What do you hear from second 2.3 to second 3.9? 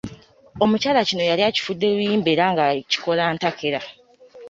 era ng’akikola ntakera.